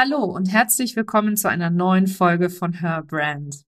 [0.00, 3.64] Hallo und herzlich willkommen zu einer neuen Folge von Her Brand.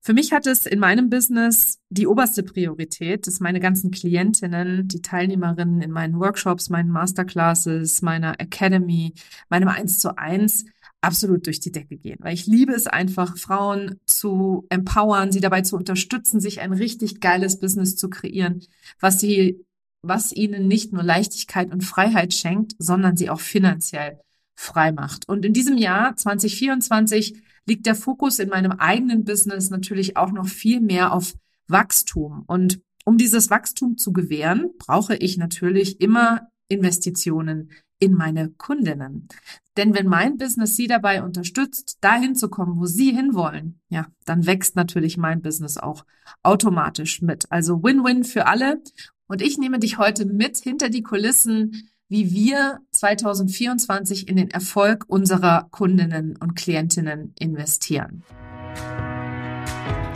[0.00, 5.02] Für mich hat es in meinem Business die oberste Priorität, dass meine ganzen Klientinnen, die
[5.02, 9.12] Teilnehmerinnen in meinen Workshops, meinen Masterclasses, meiner Academy,
[9.50, 10.64] meinem 1 zu 1
[11.02, 15.60] absolut durch die Decke gehen, weil ich liebe es einfach, Frauen zu empowern, sie dabei
[15.60, 18.64] zu unterstützen, sich ein richtig geiles Business zu kreieren,
[18.98, 19.62] was sie,
[20.00, 24.20] was ihnen nicht nur Leichtigkeit und Freiheit schenkt, sondern sie auch finanziell
[24.60, 25.28] frei macht.
[25.28, 30.46] Und in diesem Jahr 2024 liegt der Fokus in meinem eigenen Business natürlich auch noch
[30.46, 31.34] viel mehr auf
[31.66, 32.44] Wachstum.
[32.46, 39.28] Und um dieses Wachstum zu gewähren, brauche ich natürlich immer Investitionen in meine Kundinnen.
[39.76, 44.46] Denn wenn mein Business sie dabei unterstützt, dahin zu kommen, wo sie hinwollen, ja, dann
[44.46, 46.04] wächst natürlich mein Business auch
[46.42, 47.50] automatisch mit.
[47.50, 48.82] Also Win-Win für alle.
[49.26, 55.04] Und ich nehme dich heute mit hinter die Kulissen wie wir 2024 in den Erfolg
[55.06, 58.24] unserer Kundinnen und Klientinnen investieren.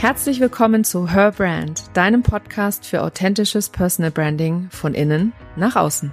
[0.01, 6.13] Herzlich willkommen zu Her Brand, deinem Podcast für authentisches Personal Branding von innen nach außen.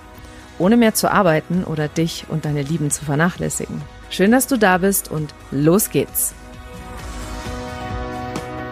[0.61, 3.81] ohne mehr zu arbeiten oder dich und deine Lieben zu vernachlässigen.
[4.11, 6.35] Schön, dass du da bist und los geht's.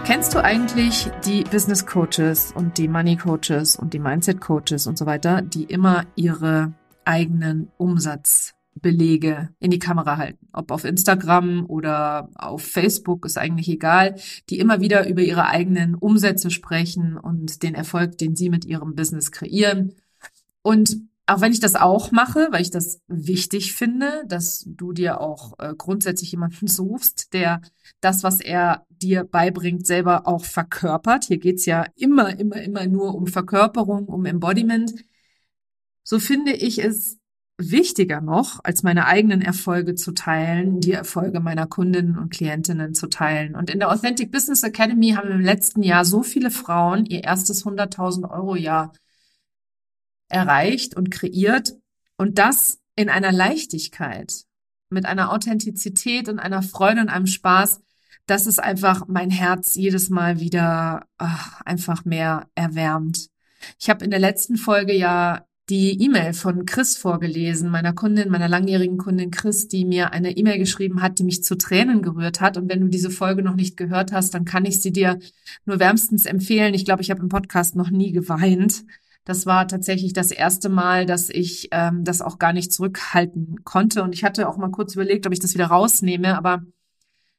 [0.05, 4.97] Kennst du eigentlich die Business Coaches und die Money Coaches und die Mindset Coaches und
[4.97, 6.73] so weiter, die immer ihre
[7.05, 10.47] eigenen Umsatzbelege in die Kamera halten?
[10.53, 14.15] Ob auf Instagram oder auf Facebook ist eigentlich egal,
[14.49, 18.95] die immer wieder über ihre eigenen Umsätze sprechen und den Erfolg, den sie mit ihrem
[18.95, 19.94] Business kreieren.
[20.61, 25.22] Und auch wenn ich das auch mache, weil ich das wichtig finde, dass du dir
[25.22, 27.62] auch äh, grundsätzlich jemanden suchst, der
[28.01, 31.25] das, was er dir beibringt, selber auch verkörpert.
[31.25, 34.94] Hier geht's ja immer, immer, immer nur um Verkörperung, um Embodiment.
[36.03, 37.17] So finde ich es
[37.57, 43.07] wichtiger noch, als meine eigenen Erfolge zu teilen, die Erfolge meiner Kundinnen und Klientinnen zu
[43.07, 43.56] teilen.
[43.56, 47.66] Und in der Authentic Business Academy haben im letzten Jahr so viele Frauen ihr erstes
[47.66, 48.94] 100.000 Euro Jahr
[50.29, 51.75] erreicht und kreiert
[52.17, 54.45] und das in einer Leichtigkeit,
[54.90, 57.81] mit einer Authentizität und einer Freude und einem Spaß,
[58.25, 63.29] dass es einfach mein Herz jedes Mal wieder ach, einfach mehr erwärmt.
[63.79, 68.47] Ich habe in der letzten Folge ja die E-Mail von Chris vorgelesen, meiner Kundin, meiner
[68.47, 72.57] langjährigen Kundin Chris, die mir eine E-Mail geschrieben hat, die mich zu Tränen gerührt hat.
[72.57, 75.19] Und wenn du diese Folge noch nicht gehört hast, dann kann ich sie dir
[75.66, 76.73] nur wärmstens empfehlen.
[76.73, 78.84] Ich glaube, ich habe im Podcast noch nie geweint.
[79.29, 84.01] Das war tatsächlich das erste Mal, dass ich ähm, das auch gar nicht zurückhalten konnte.
[84.01, 86.63] Und ich hatte auch mal kurz überlegt, ob ich das wieder rausnehme, aber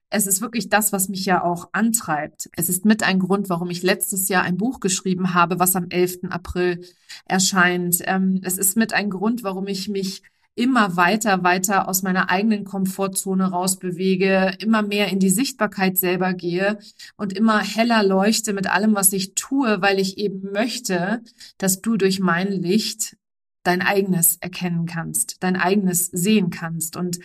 [0.08, 2.48] es ist wirklich das, was mich ja auch antreibt.
[2.56, 5.88] Es ist mit ein Grund, warum ich letztes Jahr ein Buch geschrieben habe, was am
[5.90, 6.30] 11.
[6.30, 6.86] April
[7.24, 7.96] erscheint.
[8.04, 10.22] Ähm, es ist mit ein Grund, warum ich mich
[10.54, 16.78] immer weiter, weiter aus meiner eigenen Komfortzone rausbewege, immer mehr in die Sichtbarkeit selber gehe
[17.16, 21.22] und immer heller leuchte mit allem, was ich tue, weil ich eben möchte,
[21.58, 23.16] dass du durch mein Licht
[23.62, 26.96] dein eigenes erkennen kannst, dein eigenes sehen kannst.
[26.96, 27.20] Und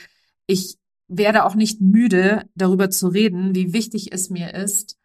[0.47, 0.77] ich
[1.07, 4.97] werde auch nicht müde, darüber zu reden, wie wichtig es mir ist,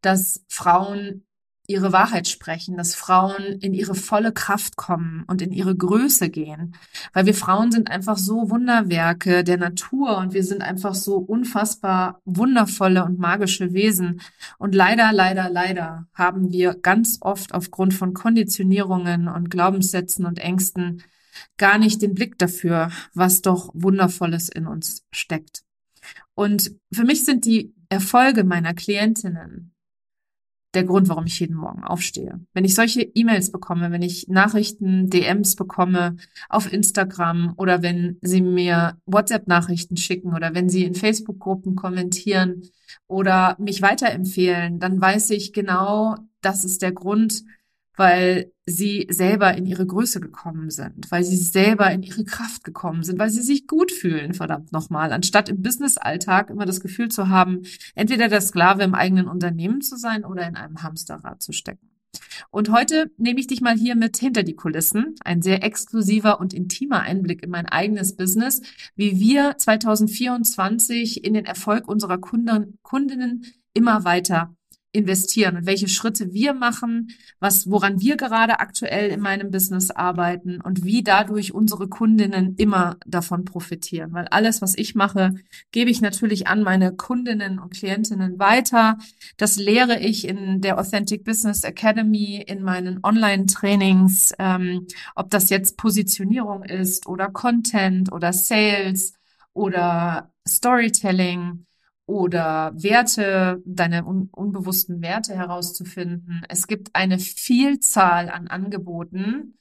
[0.00, 1.24] dass Frauen
[1.68, 6.74] ihre Wahrheit sprechen, dass Frauen in ihre volle Kraft kommen und in ihre Größe gehen.
[7.12, 12.22] Weil wir Frauen sind einfach so Wunderwerke der Natur und wir sind einfach so unfassbar
[12.24, 14.22] wundervolle und magische Wesen.
[14.56, 21.02] Und leider, leider, leider haben wir ganz oft aufgrund von Konditionierungen und Glaubenssätzen und Ängsten
[21.58, 25.64] gar nicht den Blick dafür, was doch Wundervolles in uns steckt.
[26.34, 29.74] Und für mich sind die Erfolge meiner Klientinnen
[30.74, 32.40] der Grund, warum ich jeden Morgen aufstehe.
[32.52, 36.16] Wenn ich solche E-Mails bekomme, wenn ich Nachrichten, DMs bekomme
[36.48, 42.62] auf Instagram oder wenn sie mir WhatsApp-Nachrichten schicken oder wenn sie in Facebook-Gruppen kommentieren
[43.06, 47.44] oder mich weiterempfehlen, dann weiß ich genau, das ist der Grund,
[47.98, 53.02] weil sie selber in ihre Größe gekommen sind, weil sie selber in ihre Kraft gekommen
[53.02, 57.28] sind, weil sie sich gut fühlen, verdammt nochmal, anstatt im Business-Alltag immer das Gefühl zu
[57.28, 57.62] haben,
[57.96, 61.90] entweder der Sklave im eigenen Unternehmen zu sein oder in einem Hamsterrad zu stecken.
[62.50, 65.16] Und heute nehme ich dich mal hier mit hinter die Kulissen.
[65.24, 68.62] Ein sehr exklusiver und intimer Einblick in mein eigenes Business,
[68.94, 74.54] wie wir 2024 in den Erfolg unserer Kunden, Kundinnen immer weiter
[74.92, 80.60] investieren und welche Schritte wir machen, was, woran wir gerade aktuell in meinem Business arbeiten
[80.60, 84.12] und wie dadurch unsere Kundinnen immer davon profitieren.
[84.12, 85.34] Weil alles, was ich mache,
[85.72, 88.96] gebe ich natürlich an meine Kundinnen und Klientinnen weiter.
[89.36, 95.76] Das lehre ich in der Authentic Business Academy, in meinen Online-Trainings, ähm, ob das jetzt
[95.76, 99.12] Positionierung ist oder Content oder Sales
[99.52, 101.66] oder Storytelling
[102.08, 106.42] oder Werte, deine un unbewussten Werte herauszufinden.
[106.48, 109.58] Es gibt eine Vielzahl an Angeboten,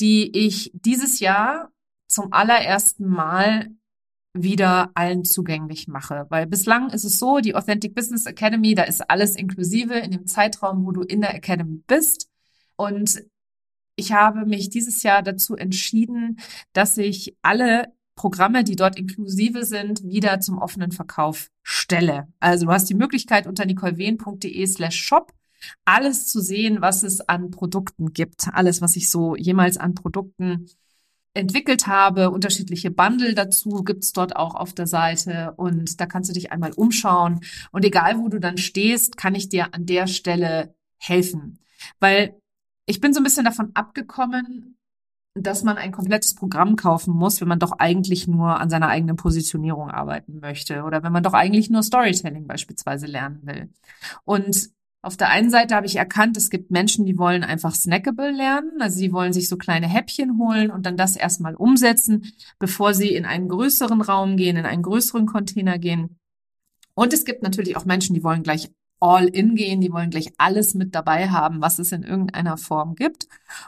[0.00, 1.70] die ich dieses Jahr
[2.08, 3.68] zum allerersten Mal
[4.32, 6.24] wieder allen zugänglich mache.
[6.30, 10.26] Weil bislang ist es so, die Authentic Business Academy, da ist alles inklusive in dem
[10.26, 12.30] Zeitraum, wo du in der Academy bist.
[12.76, 13.22] Und
[13.96, 16.40] ich habe mich dieses Jahr dazu entschieden,
[16.72, 22.28] dass ich alle Programme, die dort inklusive sind, wieder zum offenen Verkauf stelle.
[22.40, 25.32] Also du hast die Möglichkeit unter nicolewehn.de slash shop
[25.84, 28.48] alles zu sehen, was es an Produkten gibt.
[28.52, 30.66] Alles, was ich so jemals an Produkten
[31.34, 32.30] entwickelt habe.
[32.30, 35.54] Unterschiedliche Bundle dazu gibt's dort auch auf der Seite.
[35.56, 37.40] Und da kannst du dich einmal umschauen.
[37.70, 41.58] Und egal, wo du dann stehst, kann ich dir an der Stelle helfen.
[42.00, 42.36] Weil
[42.86, 44.76] ich bin so ein bisschen davon abgekommen,
[45.34, 49.16] dass man ein komplettes Programm kaufen muss, wenn man doch eigentlich nur an seiner eigenen
[49.16, 53.70] Positionierung arbeiten möchte oder wenn man doch eigentlich nur Storytelling beispielsweise lernen will.
[54.24, 54.70] Und
[55.00, 58.80] auf der einen Seite habe ich erkannt, es gibt Menschen, die wollen einfach snackable lernen,
[58.80, 63.12] also sie wollen sich so kleine Häppchen holen und dann das erstmal umsetzen, bevor sie
[63.14, 66.18] in einen größeren Raum gehen, in einen größeren Container gehen.
[66.94, 68.70] Und es gibt natürlich auch Menschen, die wollen gleich
[69.02, 72.94] all in gehen, die wollen gleich alles mit dabei haben, was es in irgendeiner Form
[72.94, 73.26] gibt.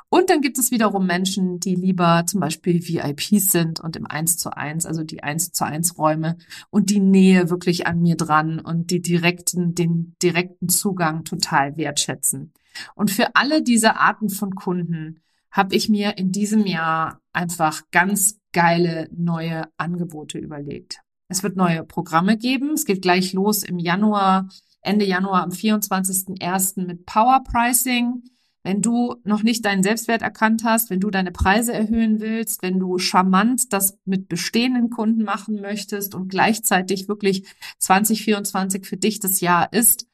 [0.09, 4.37] Und dann gibt es wiederum Menschen, die lieber zum Beispiel VIPs sind und im 1
[4.37, 6.37] zu 1, also die 1 zu 1 Räume
[6.71, 12.53] und die Nähe wirklich an mir dran und die direkten, den direkten Zugang total wertschätzen.
[12.95, 15.21] Und für alle diese Arten von Kunden
[15.51, 21.01] habe ich mir in diesem Jahr einfach ganz geile neue Angebote überlegt.
[21.29, 22.75] Es wird neue Programme geben.
[22.75, 24.49] Es geht gleich los im Januar
[24.85, 26.87] Ende Januar am 24.01.
[26.87, 28.23] mit Power Pricing.
[28.63, 32.79] Wenn du noch nicht deinen Selbstwert erkannt hast, wenn du deine Preise erhöhen willst, wenn
[32.79, 37.47] du charmant das mit bestehenden Kunden machen möchtest und gleichzeitig wirklich
[37.79, 40.07] 2024 für dich das Jahr ist,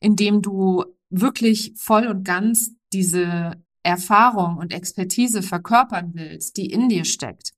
[0.00, 3.52] in dem du wirklich voll und ganz diese
[3.82, 7.52] Erfahrung und Expertise verkörpern willst, die in dir steckt,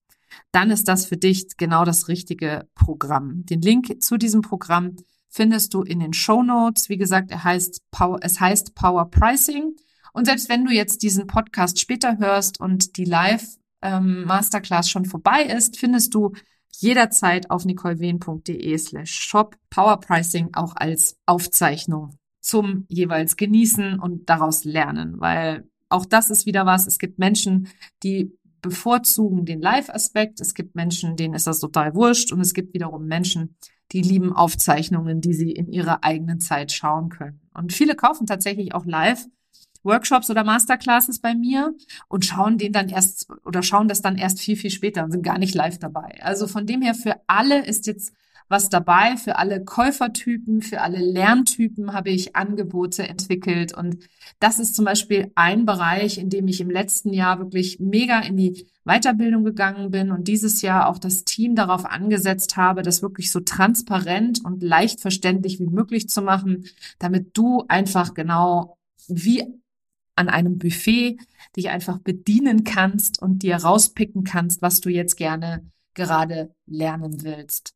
[0.53, 3.45] dann ist das für dich genau das richtige Programm.
[3.47, 4.97] Den Link zu diesem Programm
[5.29, 6.89] findest du in den Show Notes.
[6.89, 7.83] Wie gesagt, er heißt
[8.21, 9.77] es heißt Power Pricing.
[10.13, 14.29] Und selbst wenn du jetzt diesen Podcast später hörst und die Live ähm,
[14.85, 16.33] schon vorbei ist, findest du
[16.77, 24.65] jederzeit auf nicolewehn.de slash shop Power Pricing auch als Aufzeichnung zum jeweils genießen und daraus
[24.65, 26.87] lernen, weil auch das ist wieder was.
[26.87, 27.69] Es gibt Menschen,
[28.03, 30.41] die bevorzugen den Live-Aspekt.
[30.41, 32.33] Es gibt Menschen, denen ist das total wurscht.
[32.33, 33.57] Und es gibt wiederum Menschen,
[33.93, 37.41] die lieben Aufzeichnungen, die sie in ihrer eigenen Zeit schauen können.
[37.55, 39.27] Und viele kaufen tatsächlich auch live
[39.83, 41.75] Workshops oder Masterclasses bei mir
[42.09, 45.23] und schauen den dann erst oder schauen das dann erst viel, viel später und sind
[45.23, 46.19] gar nicht live dabei.
[46.23, 48.13] Also von dem her für alle ist jetzt
[48.49, 49.17] was dabei.
[49.17, 53.75] Für alle Käufertypen, für alle Lerntypen habe ich Angebote entwickelt.
[53.75, 53.99] Und
[54.41, 58.37] das ist zum Beispiel ein Bereich, in dem ich im letzten Jahr wirklich mega in
[58.37, 63.31] die Weiterbildung gegangen bin und dieses Jahr auch das Team darauf angesetzt habe, das wirklich
[63.31, 66.65] so transparent und leicht verständlich wie möglich zu machen,
[66.99, 68.79] damit du einfach genau
[69.09, 69.45] wie
[70.17, 71.19] an einem Buffet
[71.55, 77.75] dich einfach bedienen kannst und dir rauspicken kannst, was du jetzt gerne gerade lernen willst.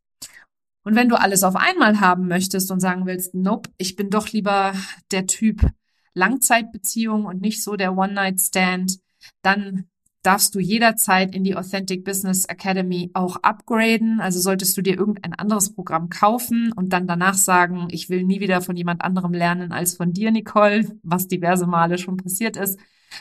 [0.85, 4.29] Und wenn du alles auf einmal haben möchtest und sagen willst, nope, ich bin doch
[4.29, 4.75] lieber
[5.11, 5.71] der Typ
[6.15, 8.99] Langzeitbeziehung und nicht so der One-Night-Stand,
[9.43, 9.85] dann
[10.23, 14.21] darfst du jederzeit in die Authentic Business Academy auch upgraden.
[14.21, 18.41] Also solltest du dir irgendein anderes Programm kaufen und dann danach sagen, ich will nie
[18.41, 22.79] wieder von jemand anderem lernen als von dir, Nicole, was diverse Male schon passiert ist,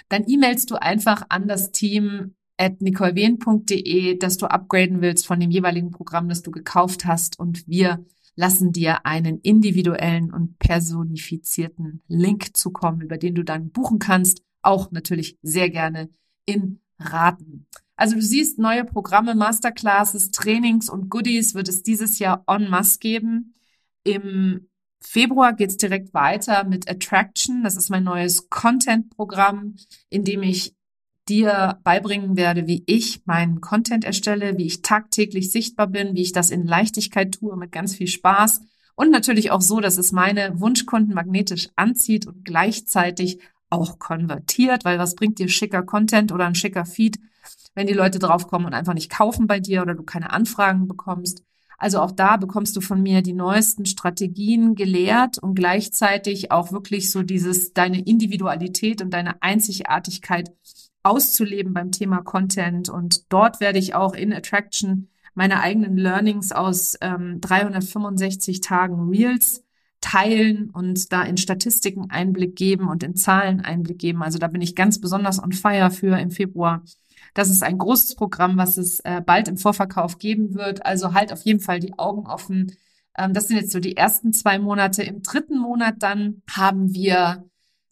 [0.10, 5.50] dann e-mailst du einfach an das Team at nicolewehn.de, dass du upgraden willst von dem
[5.50, 12.56] jeweiligen Programm, das du gekauft hast und wir lassen dir einen individuellen und personifizierten Link
[12.56, 16.12] zukommen, über den du dann buchen kannst, auch natürlich sehr gerne
[16.46, 17.66] in Raten.
[17.96, 23.00] Also du siehst neue Programme, Masterclasses, Trainings und Goodies wird es dieses Jahr en masse
[23.00, 23.56] geben.
[24.04, 24.68] Im
[25.00, 27.64] Februar geht's direkt weiter mit Attraction.
[27.64, 29.76] Das ist mein neues Content-Programm,
[30.10, 30.76] in dem ich
[31.30, 36.32] dir beibringen werde, wie ich meinen Content erstelle, wie ich tagtäglich sichtbar bin, wie ich
[36.32, 38.62] das in Leichtigkeit tue, mit ganz viel Spaß
[38.96, 45.00] und natürlich auch so, dass es meine Wunschkunden magnetisch anzieht und gleichzeitig auch konvertiert, weil
[45.00, 47.20] was bringt dir schicker Content oder ein schicker Feed,
[47.74, 51.44] wenn die Leute draufkommen und einfach nicht kaufen bei dir oder du keine Anfragen bekommst.
[51.78, 57.10] Also auch da bekommst du von mir die neuesten Strategien gelehrt und gleichzeitig auch wirklich
[57.10, 60.52] so dieses, deine Individualität und deine Einzigartigkeit
[61.04, 62.90] auszuleben beim Thema Content.
[62.90, 69.64] Und dort werde ich auch in Attraction meine eigenen Learnings aus ähm, 365 Tagen Reels
[70.02, 74.24] teilen und da in Statistiken Einblick geben und in Zahlen Einblick geben.
[74.24, 76.84] Also da bin ich ganz besonders on fire für im Februar.
[77.34, 80.86] Das ist ein großes Programm, was es äh, bald im Vorverkauf geben wird.
[80.86, 82.76] Also halt auf jeden Fall die Augen offen.
[83.18, 85.04] Ähm, das sind jetzt so die ersten zwei Monate.
[85.04, 87.46] Im dritten Monat dann haben wir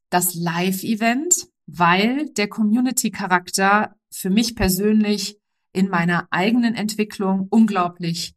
[0.09, 5.37] das Live-Event weil der Community-Charakter für mich persönlich
[5.71, 8.33] in meiner eigenen Entwicklung unglaublich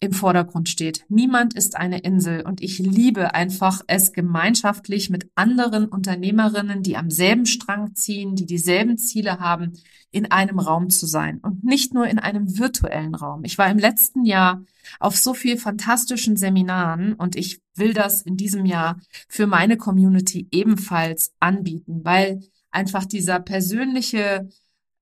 [0.00, 1.04] im Vordergrund steht.
[1.08, 7.10] Niemand ist eine Insel und ich liebe einfach es gemeinschaftlich mit anderen Unternehmerinnen, die am
[7.10, 9.74] selben Strang ziehen, die dieselben Ziele haben,
[10.10, 13.44] in einem Raum zu sein und nicht nur in einem virtuellen Raum.
[13.44, 14.62] Ich war im letzten Jahr
[14.98, 20.48] auf so viel fantastischen Seminaren und ich will das in diesem Jahr für meine Community
[20.50, 24.48] ebenfalls anbieten, weil einfach dieser persönliche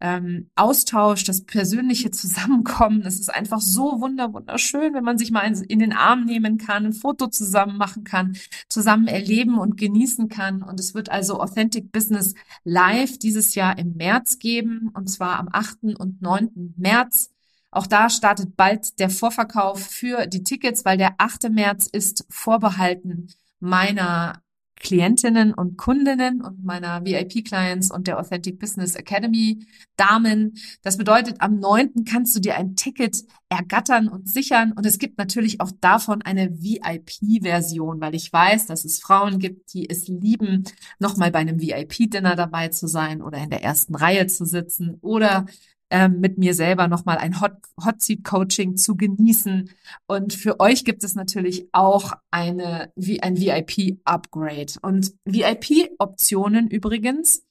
[0.00, 5.40] ähm, Austausch, das persönliche Zusammenkommen, das ist einfach so wunder wunderschön, wenn man sich mal
[5.40, 8.36] in, in, den Arm nehmen kann, ein Foto zusammen machen kann,
[8.68, 10.62] zusammen erleben und genießen kann.
[10.62, 12.34] Und es wird also Authentic Business
[12.64, 15.98] Live dieses Jahr im März geben, und zwar am 8.
[15.98, 16.74] und 9.
[16.76, 17.30] März.
[17.70, 21.50] Auch da startet bald der Vorverkauf für die Tickets, weil der 8.
[21.50, 23.28] März ist vorbehalten
[23.60, 24.42] meiner
[24.80, 29.66] Klientinnen und Kundinnen und meiner VIP-Clients und der Authentic Business Academy
[29.96, 30.54] Damen.
[30.82, 32.04] Das bedeutet, am 9.
[32.04, 34.72] kannst du dir ein Ticket ergattern und sichern.
[34.72, 39.74] Und es gibt natürlich auch davon eine VIP-Version, weil ich weiß, dass es Frauen gibt,
[39.74, 40.64] die es lieben,
[40.98, 45.46] nochmal bei einem VIP-Dinner dabei zu sein oder in der ersten Reihe zu sitzen oder
[45.90, 49.70] ähm, mit mir selber nochmal ein Hot, Hot Seat Coaching zu genießen.
[50.06, 54.74] Und für euch gibt es natürlich auch eine, wie ein VIP Upgrade.
[54.82, 57.42] Und VIP Optionen übrigens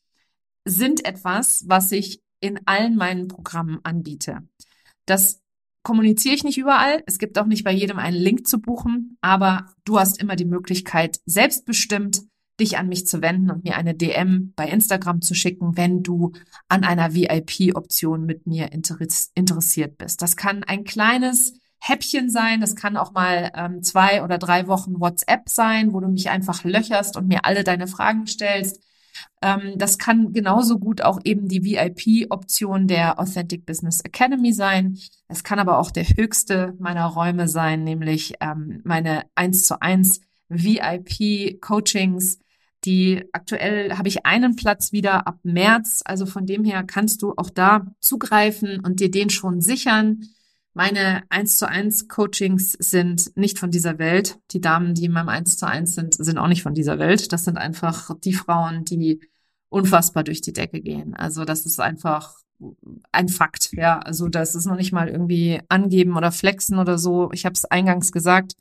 [0.65, 4.39] sind etwas, was ich in allen meinen Programmen anbiete.
[5.05, 5.41] Das
[5.83, 7.01] kommuniziere ich nicht überall.
[7.05, 10.45] Es gibt auch nicht bei jedem einen Link zu buchen, aber du hast immer die
[10.45, 12.23] Möglichkeit, selbstbestimmt
[12.59, 16.33] dich an mich zu wenden und mir eine DM bei Instagram zu schicken, wenn du
[16.67, 20.21] an einer VIP-Option mit mir interessiert bist.
[20.21, 24.99] Das kann ein kleines Häppchen sein, das kann auch mal ähm, zwei oder drei Wochen
[24.99, 28.81] WhatsApp sein, wo du mich einfach löcherst und mir alle deine Fragen stellst.
[29.41, 34.97] Ähm, das kann genauso gut auch eben die VIP-Option der Authentic Business Academy sein.
[35.27, 40.21] Es kann aber auch der höchste meiner Räume sein, nämlich ähm, meine 1 zu 1
[40.49, 42.39] VIP-Coachings,
[42.87, 46.01] die aktuell habe ich einen Platz wieder ab März.
[46.05, 50.21] Also von dem her kannst du auch da zugreifen und dir den schon sichern.
[50.73, 54.39] Meine 1 zu 1 Coachings sind nicht von dieser Welt.
[54.51, 57.33] Die Damen, die in meinem 1 zu 1 sind, sind auch nicht von dieser Welt.
[57.33, 59.19] Das sind einfach die Frauen, die
[59.69, 61.13] unfassbar durch die Decke gehen.
[61.13, 62.35] Also das ist einfach
[63.11, 63.99] ein Fakt, ja.
[63.99, 67.31] Also das ist noch nicht mal irgendwie angeben oder flexen oder so.
[67.33, 68.53] Ich habe es eingangs gesagt.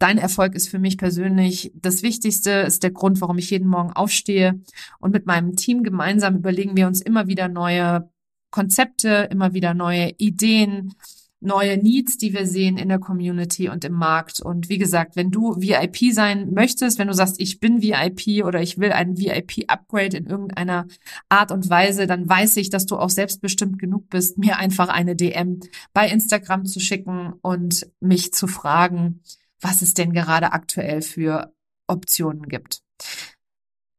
[0.00, 3.92] Dein Erfolg ist für mich persönlich das Wichtigste, ist der Grund, warum ich jeden Morgen
[3.92, 4.58] aufstehe.
[4.98, 8.08] Und mit meinem Team gemeinsam überlegen wir uns immer wieder neue
[8.50, 10.94] Konzepte, immer wieder neue Ideen,
[11.40, 14.40] neue Needs, die wir sehen in der Community und im Markt.
[14.40, 18.62] Und wie gesagt, wenn du VIP sein möchtest, wenn du sagst, ich bin VIP oder
[18.62, 20.86] ich will ein VIP-Upgrade in irgendeiner
[21.28, 25.14] Art und Weise, dann weiß ich, dass du auch selbstbestimmt genug bist, mir einfach eine
[25.14, 25.60] DM
[25.92, 29.20] bei Instagram zu schicken und mich zu fragen,
[29.60, 31.52] was es denn gerade aktuell für
[31.86, 32.82] Optionen gibt.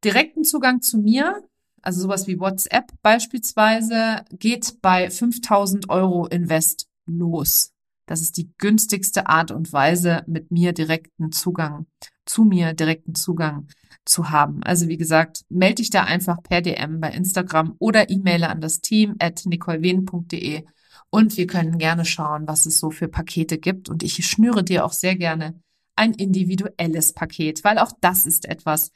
[0.04, 1.44] Direkten Zugang zu mir,
[1.82, 7.72] also sowas wie WhatsApp beispielsweise, geht bei 5000 Euro Invest los.
[8.06, 11.86] Das ist die günstigste Art und Weise, mit mir direkten Zugang,
[12.26, 13.68] zu mir direkten Zugang
[14.06, 14.64] zu haben.
[14.64, 18.82] Also wie gesagt, melde dich da einfach per DM bei Instagram oder E-Mail an das
[18.82, 20.66] Team at nicolewen.de
[21.10, 23.90] und wir können gerne schauen, was es so für Pakete gibt.
[23.90, 25.60] Und ich schnüre dir auch sehr gerne
[25.96, 28.92] ein individuelles Paket, weil auch das ist etwas.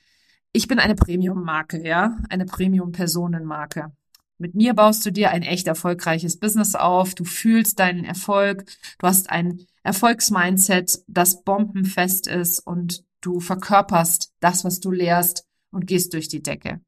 [0.53, 3.91] Ich bin eine Premium-Marke, ja, eine Premium-Personenmarke.
[4.38, 7.15] Mit mir baust du dir ein echt erfolgreiches Business auf.
[7.15, 8.65] Du fühlst deinen Erfolg.
[9.00, 15.88] Du hast ein Erfolgsmindset, das bombenfest ist und Du verkörperst das, was du lehrst und
[15.88, 16.79] gehst durch die Decke.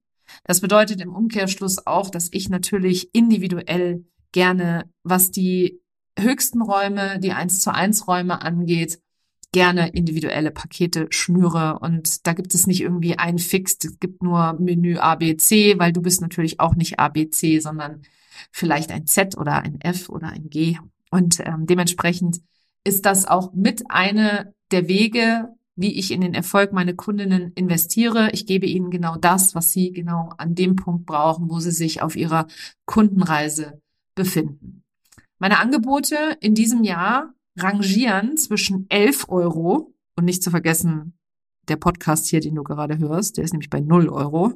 [0.43, 5.81] Das bedeutet im Umkehrschluss auch, dass ich natürlich individuell gerne, was die
[6.17, 8.99] höchsten Räume, die 1 zu 1 Räume angeht,
[9.51, 11.79] gerne individuelle Pakete schnüre.
[11.79, 16.01] Und da gibt es nicht irgendwie ein Fix, es gibt nur Menü ABC, weil du
[16.01, 18.01] bist natürlich auch nicht ABC, sondern
[18.51, 20.77] vielleicht ein Z oder ein F oder ein G.
[21.11, 22.41] Und ähm, dementsprechend
[22.83, 28.31] ist das auch mit eine der Wege, wie ich in den Erfolg meiner Kundinnen investiere.
[28.31, 32.01] Ich gebe ihnen genau das, was sie genau an dem Punkt brauchen, wo sie sich
[32.01, 32.47] auf ihrer
[32.85, 33.81] Kundenreise
[34.17, 34.83] befinden.
[35.39, 41.17] Meine Angebote in diesem Jahr rangieren zwischen 11 Euro und nicht zu vergessen,
[41.67, 44.53] der Podcast hier, den du gerade hörst, der ist nämlich bei 0 Euro.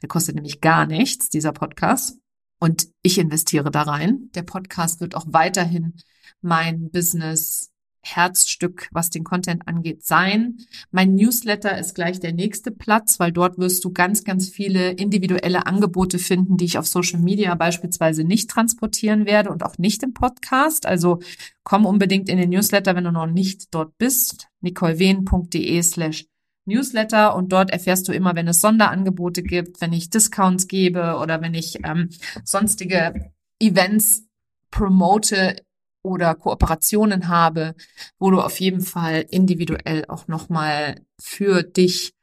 [0.00, 2.18] Der kostet nämlich gar nichts, dieser Podcast.
[2.58, 4.30] Und ich investiere da rein.
[4.34, 5.94] Der Podcast wird auch weiterhin
[6.40, 7.71] mein Business
[8.04, 10.58] Herzstück, was den Content angeht, sein.
[10.90, 15.66] Mein Newsletter ist gleich der nächste Platz, weil dort wirst du ganz, ganz viele individuelle
[15.66, 20.14] Angebote finden, die ich auf Social Media beispielsweise nicht transportieren werde und auch nicht im
[20.14, 20.84] Podcast.
[20.84, 21.20] Also
[21.62, 24.48] komm unbedingt in den Newsletter, wenn du noch nicht dort bist.
[24.60, 26.26] nicolewehn.de slash
[26.64, 31.40] Newsletter und dort erfährst du immer, wenn es Sonderangebote gibt, wenn ich Discounts gebe oder
[31.40, 32.10] wenn ich ähm,
[32.44, 34.26] sonstige Events
[34.70, 35.56] promote
[36.02, 37.74] oder Kooperationen habe,
[38.18, 42.14] wo du auf jeden Fall individuell auch nochmal für dich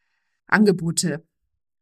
[0.48, 1.24] Angebote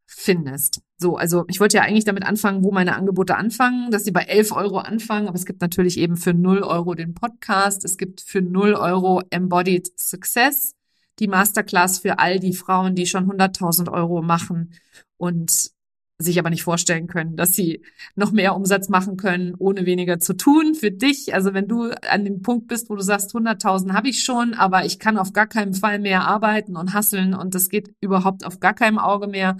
[0.05, 0.81] findest.
[0.97, 4.23] So, also ich wollte ja eigentlich damit anfangen, wo meine Angebote anfangen, dass sie bei
[4.23, 8.21] 11 Euro anfangen, aber es gibt natürlich eben für 0 Euro den Podcast, es gibt
[8.21, 10.73] für 0 Euro Embodied Success,
[11.19, 14.73] die Masterclass für all die Frauen, die schon 100.000 Euro machen
[15.17, 15.71] und
[16.19, 17.83] sich aber nicht vorstellen können, dass sie
[18.15, 21.33] noch mehr Umsatz machen können, ohne weniger zu tun für dich.
[21.33, 24.85] Also wenn du an dem Punkt bist, wo du sagst, 100.000 habe ich schon, aber
[24.85, 28.59] ich kann auf gar keinen Fall mehr arbeiten und hasseln und das geht überhaupt auf
[28.59, 29.57] gar keinem Auge mehr,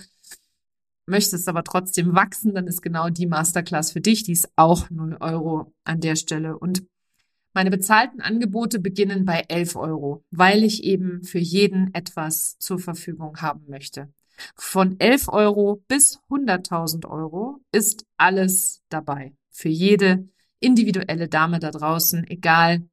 [1.06, 4.24] möchtest aber trotzdem wachsen, dann ist genau die Masterclass für dich.
[4.24, 6.58] Die ist auch 0 Euro an der Stelle.
[6.58, 6.84] Und
[7.54, 13.42] meine bezahlten Angebote beginnen bei 11 Euro, weil ich eben für jeden etwas zur Verfügung
[13.42, 14.10] haben möchte.
[14.56, 19.34] Von 11 Euro bis 100.000 Euro ist alles dabei.
[19.50, 22.88] Für jede individuelle Dame da draußen, egal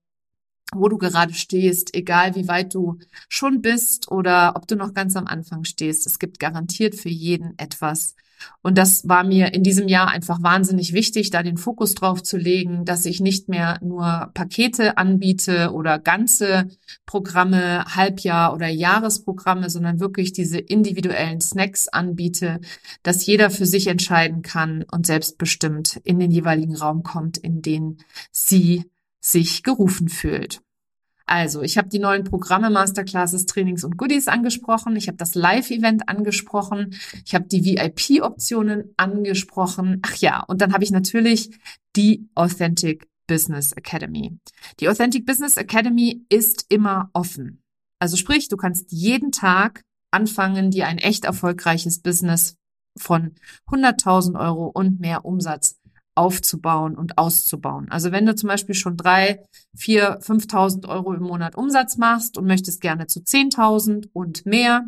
[0.72, 5.14] wo du gerade stehst, egal wie weit du schon bist oder ob du noch ganz
[5.16, 6.06] am Anfang stehst.
[6.06, 8.16] Es gibt garantiert für jeden etwas,
[8.62, 12.36] und das war mir in diesem Jahr einfach wahnsinnig wichtig, da den Fokus drauf zu
[12.36, 16.68] legen, dass ich nicht mehr nur Pakete anbiete oder ganze
[17.06, 22.60] Programme, Halbjahr- oder Jahresprogramme, sondern wirklich diese individuellen Snacks anbiete,
[23.02, 27.98] dass jeder für sich entscheiden kann und selbstbestimmt in den jeweiligen Raum kommt, in den
[28.32, 28.84] sie
[29.20, 30.63] sich gerufen fühlt.
[31.26, 34.94] Also, ich habe die neuen Programme, Masterclasses, Trainings und Goodies angesprochen.
[34.96, 36.94] Ich habe das Live-Event angesprochen.
[37.24, 40.00] Ich habe die VIP-Optionen angesprochen.
[40.02, 41.50] Ach ja, und dann habe ich natürlich
[41.96, 44.38] die Authentic Business Academy.
[44.80, 47.62] Die Authentic Business Academy ist immer offen.
[47.98, 52.56] Also sprich, du kannst jeden Tag anfangen, dir ein echt erfolgreiches Business
[52.98, 53.34] von
[53.68, 55.80] 100.000 Euro und mehr Umsatz
[56.14, 57.90] aufzubauen und auszubauen.
[57.90, 59.40] Also wenn du zum Beispiel schon drei,
[59.74, 64.84] vier, 5.000 Euro im Monat Umsatz machst und möchtest gerne zu 10.000 und mehr,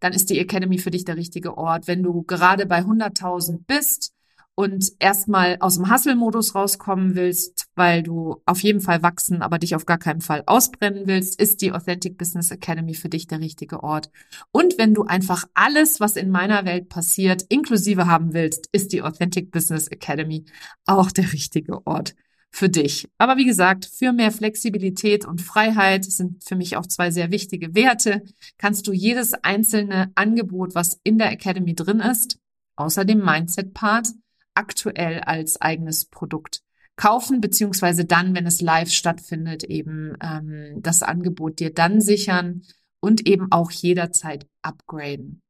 [0.00, 1.86] dann ist die Academy für dich der richtige Ort.
[1.86, 4.12] Wenn du gerade bei 100.000 bist
[4.54, 9.74] und erstmal aus dem Hustle-Modus rauskommen willst, weil du auf jeden Fall wachsen, aber dich
[9.74, 13.82] auf gar keinen Fall ausbrennen willst, ist die Authentic Business Academy für dich der richtige
[13.82, 14.10] Ort.
[14.52, 19.02] Und wenn du einfach alles, was in meiner Welt passiert, inklusive haben willst, ist die
[19.02, 20.44] Authentic Business Academy
[20.86, 22.14] auch der richtige Ort
[22.54, 23.08] für dich.
[23.18, 27.74] Aber wie gesagt, für mehr Flexibilität und Freiheit sind für mich auch zwei sehr wichtige
[27.74, 28.22] Werte.
[28.58, 32.38] Kannst du jedes einzelne Angebot, was in der Academy drin ist,
[32.76, 34.10] außer dem Mindset-Part,
[34.54, 36.63] aktuell als eigenes Produkt
[36.96, 42.62] kaufen, beziehungsweise dann, wenn es live stattfindet, eben ähm, das Angebot dir dann sichern
[43.00, 45.42] und eben auch jederzeit upgraden.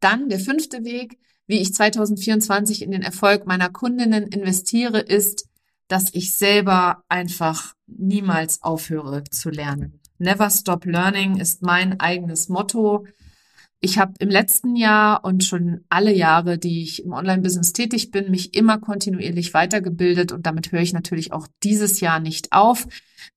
[0.00, 5.48] Dann der fünfte Weg, wie ich 2024 in den Erfolg meiner Kundinnen investiere, ist,
[5.88, 10.00] dass ich selber einfach niemals aufhöre zu lernen.
[10.18, 13.06] Never stop learning ist mein eigenes Motto.
[13.80, 18.30] Ich habe im letzten Jahr und schon alle Jahre, die ich im Online-Business tätig bin,
[18.30, 22.86] mich immer kontinuierlich weitergebildet und damit höre ich natürlich auch dieses Jahr nicht auf.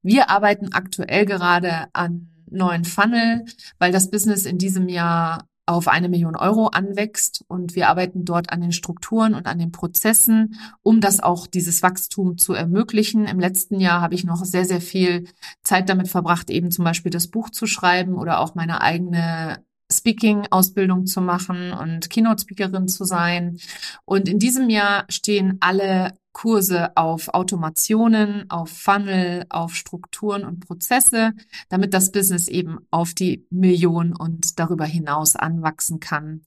[0.02, 3.46] Wir arbeiten aktuell gerade an neuen Funnel,
[3.78, 8.52] weil das Business in diesem Jahr auf eine Million Euro anwächst und wir arbeiten dort
[8.52, 13.26] an den Strukturen und an den Prozessen, um das auch dieses Wachstum zu ermöglichen.
[13.28, 15.28] Im letzten Jahr habe ich noch sehr, sehr viel
[15.64, 19.64] Zeit damit verbracht, eben zum Beispiel das Buch zu schreiben oder auch meine eigene
[20.00, 23.60] Speaking-Ausbildung zu machen und Keynote-Speakerin zu sein.
[24.06, 31.34] Und in diesem Jahr stehen alle Kurse auf Automationen, auf Funnel, auf Strukturen und Prozesse,
[31.70, 36.42] damit das Business eben auf die Million und darüber hinaus anwachsen kann.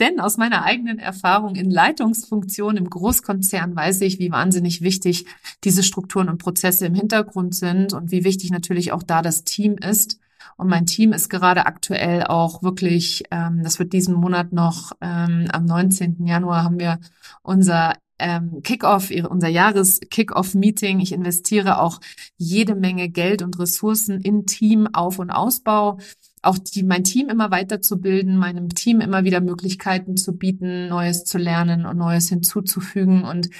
[0.00, 5.26] Denn aus meiner eigenen Erfahrung in Leitungsfunktionen im Großkonzern weiß ich, wie wahnsinnig wichtig
[5.64, 9.76] diese Strukturen und Prozesse im Hintergrund sind und wie wichtig natürlich auch da das Team
[9.76, 10.18] ist.
[10.56, 15.48] Und mein Team ist gerade aktuell auch wirklich, ähm, das wird diesen Monat noch, ähm,
[15.52, 16.26] am 19.
[16.26, 16.98] Januar haben wir
[17.42, 21.00] unser ähm, Kickoff, unser Jahres-Kickoff-Meeting.
[21.00, 22.00] Ich investiere auch
[22.36, 25.98] jede Menge Geld und Ressourcen in Team, Auf- und Ausbau.
[26.42, 31.38] Auch die, mein Team immer weiterzubilden, meinem Team immer wieder Möglichkeiten zu bieten, Neues zu
[31.38, 33.24] lernen und Neues hinzuzufügen.
[33.24, 33.50] Und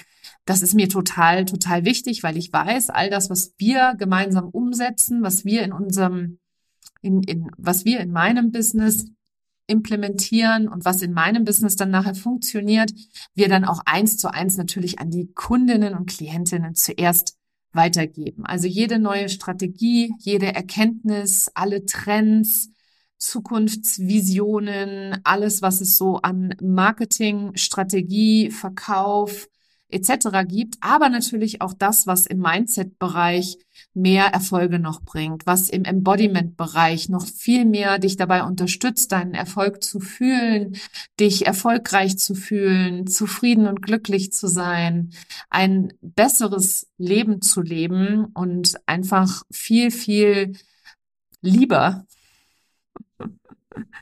[0.45, 5.23] das ist mir total, total wichtig, weil ich weiß, all das, was wir gemeinsam umsetzen,
[5.23, 6.39] was wir in unserem,
[7.03, 9.07] in, in, was wir in meinem Business
[9.67, 12.93] implementieren und was in meinem Business dann nachher funktioniert,
[13.35, 17.37] wir dann auch eins zu eins natürlich an die Kundinnen und Klientinnen zuerst
[17.73, 18.47] weitergeben.
[18.47, 22.71] Also jede neue Strategie, jede Erkenntnis, alle Trends,
[23.19, 29.49] Zukunftsvisionen, alles, was es so an Marketing, Strategie, Verkauf,
[29.89, 30.45] etc.
[30.47, 33.59] gibt, aber natürlich auch das, was im Mindset-Bereich
[33.97, 39.83] mehr Erfolge noch bringt, was im Embodiment-Bereich noch viel mehr dich dabei unterstützt, deinen Erfolg
[39.83, 40.77] zu fühlen,
[41.19, 45.11] dich erfolgreich zu fühlen, zufrieden und glücklich zu sein,
[45.49, 50.53] ein besseres Leben zu leben und einfach viel, viel
[51.41, 52.05] lieber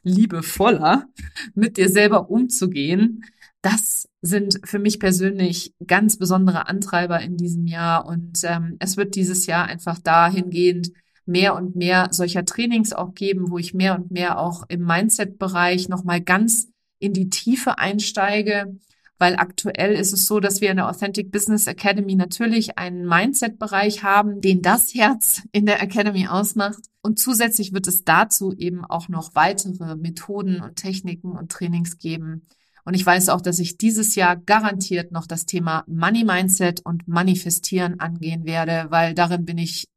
[0.03, 1.07] liebevoller
[1.55, 3.25] mit dir selber umzugehen,
[3.65, 8.05] das sind für mich persönlich ganz besondere Antreiber in diesem Jahr.
[8.05, 10.91] Und ähm, es wird dieses Jahr einfach dahingehend
[11.25, 15.89] mehr und mehr solcher Trainings auch geben, wo ich mehr und mehr auch im Mindset-Bereich
[15.89, 18.77] nochmal ganz in die Tiefe einsteige.
[19.17, 24.03] Weil aktuell ist es so, dass wir in der Authentic Business Academy natürlich einen Mindset-Bereich
[24.03, 26.83] haben, den das Herz in der Academy ausmacht.
[27.01, 32.43] Und zusätzlich wird es dazu eben auch noch weitere Methoden und Techniken und Trainings geben,
[32.85, 37.09] und ich weiß auch, dass ich dieses Jahr garantiert noch das Thema Money Mindset und
[37.09, 39.89] Manifestieren angehen werde, weil darin bin ich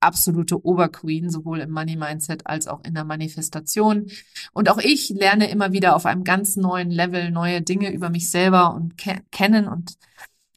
[0.00, 4.10] absolute Oberqueen, sowohl im Money Mindset als auch in der Manifestation.
[4.52, 8.28] Und auch ich lerne immer wieder auf einem ganz neuen Level neue Dinge über mich
[8.28, 9.96] selber und ke kennen und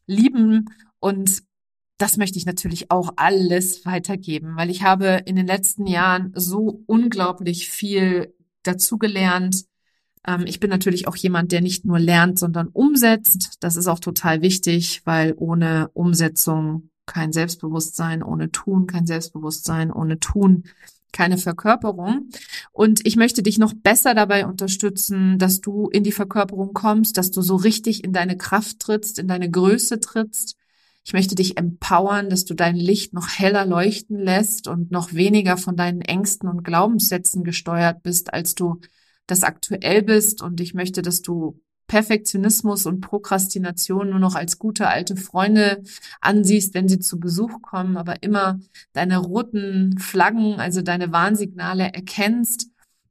[0.08, 0.72] lieben.
[1.00, 1.44] Und
[1.98, 6.84] das möchte ich natürlich auch alles weitergeben, weil ich habe in den letzten Jahren so
[6.88, 9.66] unglaublich viel dazugelernt,
[10.46, 13.58] ich bin natürlich auch jemand, der nicht nur lernt, sondern umsetzt.
[13.60, 20.20] Das ist auch total wichtig, weil ohne Umsetzung kein Selbstbewusstsein, ohne Tun kein Selbstbewusstsein, ohne
[20.20, 20.64] Tun
[21.12, 22.30] keine Verkörperung.
[22.72, 27.32] Und ich möchte dich noch besser dabei unterstützen, dass du in die Verkörperung kommst, dass
[27.32, 30.58] du so richtig in deine Kraft trittst, in deine Größe trittst.
[31.06, 35.56] Ich möchte dich empowern, dass du dein Licht noch heller leuchten lässt und noch weniger
[35.56, 38.82] von deinen Ängsten und Glaubenssätzen gesteuert bist, als du
[39.28, 44.88] das aktuell bist und ich möchte, dass du Perfektionismus und Prokrastination nur noch als gute
[44.88, 45.84] alte Freunde
[46.20, 48.60] ansiehst, wenn sie zu Besuch kommen, aber immer
[48.94, 52.70] deine roten Flaggen, also deine Warnsignale erkennst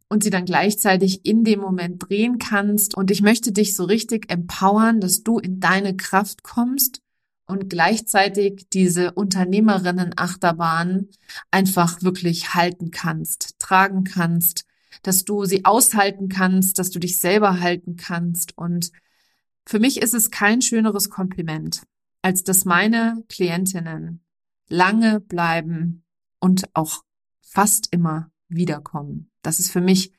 [0.08, 2.96] und sie dann gleichzeitig in dem Moment drehen kannst.
[2.96, 7.00] Und ich möchte dich so richtig empowern, dass du in deine Kraft kommst
[7.46, 11.08] und gleichzeitig diese Unternehmerinnen-Achterbahn
[11.50, 14.64] einfach wirklich halten kannst, tragen kannst,
[15.02, 18.56] dass du sie aushalten kannst, dass du dich selber halten kannst.
[18.56, 18.92] Und
[19.66, 21.82] für mich ist es kein schöneres Kompliment,
[22.22, 24.24] als dass meine Klientinnen
[24.68, 26.04] lange bleiben
[26.40, 27.02] und auch
[27.40, 29.30] fast immer wiederkommen.
[29.42, 30.12] Das ist für mich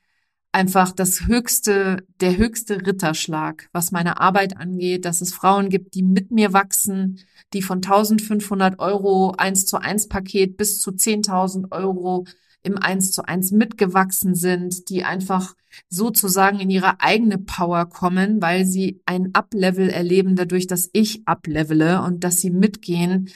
[0.55, 6.01] einfach das höchste, der höchste Ritterschlag, was meine Arbeit angeht, dass es Frauen gibt, die
[6.01, 7.19] mit mir wachsen,
[7.51, 12.25] die von 1500 Euro eins zu eins Paket bis zu 10.000 Euro
[12.65, 15.55] im Eins zu eins mitgewachsen sind, die einfach
[15.89, 22.01] sozusagen in ihre eigene Power kommen, weil sie ein Uplevel erleben dadurch, dass ich uplevele
[22.01, 23.29] und dass sie mitgehen.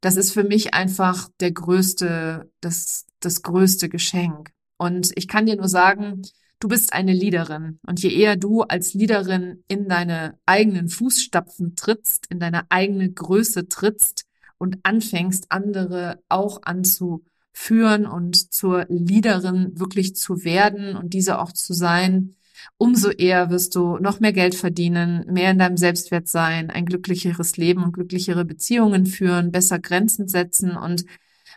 [0.00, 4.50] Das ist für mich einfach der größte, das, das größte Geschenk.
[4.76, 6.22] Und ich kann dir nur sagen,
[6.60, 7.78] du bist eine Leaderin.
[7.86, 13.68] Und je eher du als Leaderin in deine eigenen Fußstapfen trittst, in deine eigene Größe
[13.68, 14.26] trittst
[14.58, 17.24] und anfängst, andere auch anzu
[17.58, 22.36] führen und zur Leaderin wirklich zu werden und diese auch zu sein,
[22.76, 27.56] umso eher wirst du noch mehr Geld verdienen, mehr in deinem Selbstwert sein, ein glücklicheres
[27.56, 31.04] Leben und glücklichere Beziehungen führen, besser Grenzen setzen und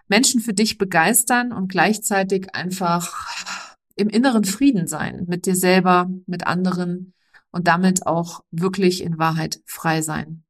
[0.08, 6.48] Menschen für dich begeistern und gleichzeitig einfach im inneren Frieden sein mit dir selber, mit
[6.48, 7.14] anderen
[7.52, 10.44] und damit auch wirklich in Wahrheit frei sein.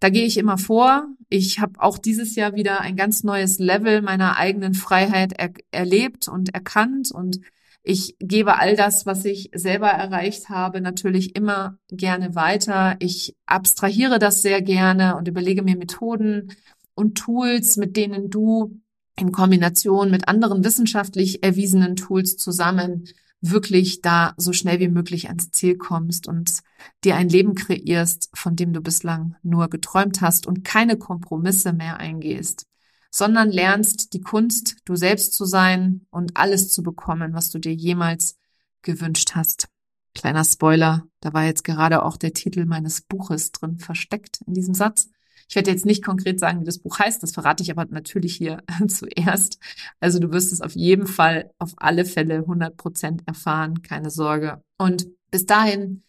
[0.00, 1.06] Da gehe ich immer vor.
[1.28, 6.28] Ich habe auch dieses Jahr wieder ein ganz neues Level meiner eigenen Freiheit er erlebt
[6.28, 7.40] und erkannt und
[7.84, 12.94] ich gebe all das, was ich selber erreicht habe, natürlich immer gerne weiter.
[13.00, 16.52] Ich abstrahiere das sehr gerne und überlege mir Methoden
[16.94, 18.80] und Tools, mit denen du
[19.18, 23.08] in Kombination mit anderen wissenschaftlich erwiesenen Tools zusammen
[23.42, 26.60] wirklich da so schnell wie möglich ans Ziel kommst und
[27.04, 31.98] dir ein Leben kreierst, von dem du bislang nur geträumt hast und keine Kompromisse mehr
[31.98, 32.66] eingehst,
[33.10, 37.74] sondern lernst die Kunst, du selbst zu sein und alles zu bekommen, was du dir
[37.74, 38.38] jemals
[38.80, 39.68] gewünscht hast.
[40.14, 44.74] Kleiner Spoiler, da war jetzt gerade auch der Titel meines Buches drin versteckt in diesem
[44.74, 45.08] Satz.
[45.48, 48.36] Ich werde jetzt nicht konkret sagen, wie das Buch heißt, das verrate ich aber natürlich
[48.36, 49.58] hier zuerst.
[50.00, 54.62] Also du wirst es auf jeden Fall, auf alle Fälle 100 Prozent erfahren, keine Sorge.
[54.78, 56.02] Und bis dahin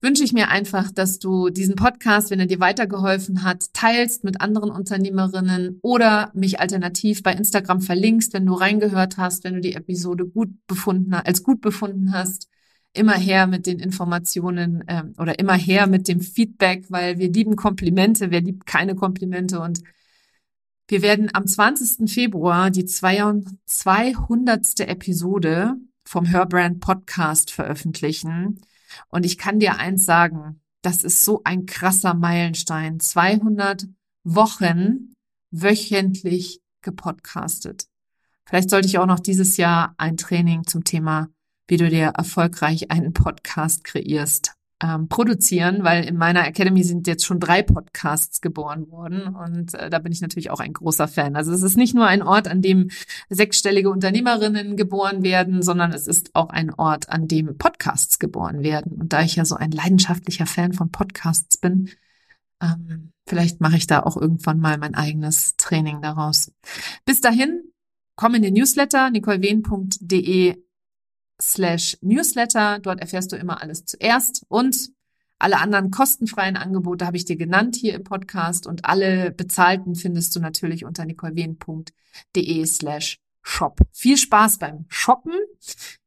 [0.00, 4.42] wünsche ich mir einfach, dass du diesen Podcast, wenn er dir weitergeholfen hat, teilst mit
[4.42, 9.74] anderen Unternehmerinnen oder mich alternativ bei Instagram verlinkst, wenn du reingehört hast, wenn du die
[9.74, 12.48] Episode gut befunden, als gut befunden hast
[12.94, 17.56] immer her mit den Informationen ähm, oder immer her mit dem Feedback, weil wir lieben
[17.56, 19.82] Komplimente, wer liebt keine Komplimente und
[20.86, 22.10] wir werden am 20.
[22.10, 24.80] Februar die 200.
[24.80, 28.60] Episode vom Herbrand Podcast veröffentlichen.
[29.08, 33.00] Und ich kann dir eins sagen, das ist so ein krasser Meilenstein.
[33.00, 33.86] 200
[34.24, 35.14] Wochen
[35.50, 37.86] wöchentlich gepodcastet.
[38.44, 41.30] Vielleicht sollte ich auch noch dieses Jahr ein Training zum Thema
[41.66, 47.24] wie du dir erfolgreich einen Podcast kreierst, ähm, produzieren, weil in meiner Academy sind jetzt
[47.24, 51.36] schon drei Podcasts geboren worden und äh, da bin ich natürlich auch ein großer Fan.
[51.36, 52.90] Also es ist nicht nur ein Ort, an dem
[53.28, 58.92] sechsstellige Unternehmerinnen geboren werden, sondern es ist auch ein Ort, an dem Podcasts geboren werden.
[59.00, 61.90] Und da ich ja so ein leidenschaftlicher Fan von Podcasts bin,
[62.60, 66.52] ähm, vielleicht mache ich da auch irgendwann mal mein eigenes Training daraus.
[67.04, 67.62] Bis dahin,
[68.16, 70.63] komm in den Newsletter nicolewehn.de
[71.40, 72.78] slash Newsletter.
[72.80, 74.90] Dort erfährst du immer alles zuerst und
[75.38, 80.34] alle anderen kostenfreien Angebote habe ich dir genannt hier im Podcast und alle bezahlten findest
[80.34, 83.80] du natürlich unter nicolewen.de slash shop.
[83.92, 85.34] Viel Spaß beim Shoppen.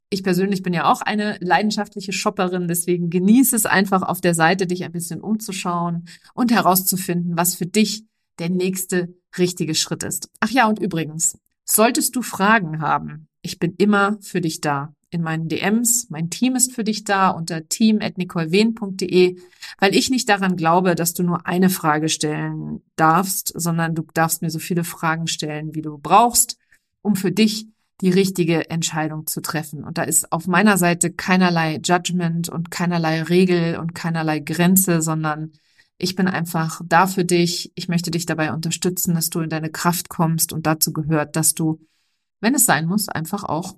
[0.09, 4.65] Ich persönlich bin ja auch eine leidenschaftliche Shopperin, deswegen genieße es einfach auf der Seite,
[4.65, 8.05] dich ein bisschen umzuschauen und herauszufinden, was für dich
[8.39, 10.29] der nächste richtige Schritt ist.
[10.39, 15.21] Ach ja, und übrigens, solltest du Fragen haben, ich bin immer für dich da in
[15.21, 16.09] meinen DMs.
[16.09, 19.37] Mein Team ist für dich da unter team.nicolewehn.de,
[19.79, 24.41] weil ich nicht daran glaube, dass du nur eine Frage stellen darfst, sondern du darfst
[24.41, 26.57] mir so viele Fragen stellen, wie du brauchst,
[27.01, 27.67] um für dich
[28.01, 29.83] die richtige Entscheidung zu treffen.
[29.83, 35.53] Und da ist auf meiner Seite keinerlei Judgment und keinerlei Regel und keinerlei Grenze, sondern
[35.97, 37.71] ich bin einfach da für dich.
[37.73, 41.55] Ich möchte dich dabei unterstützen, dass du in deine Kraft kommst und dazu gehört, dass
[41.55, 41.79] du,
[42.39, 43.77] wenn es sein muss, einfach auch